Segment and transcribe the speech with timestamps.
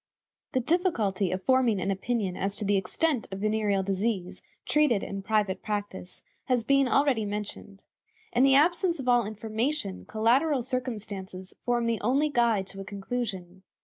[0.53, 5.21] The difficulty of forming an opinion as to the extent of venereal disease treated in
[5.21, 7.83] private practice has been already mentioned.
[8.33, 13.61] In the absence of all information, collateral circumstances form the only guide to a conclusion.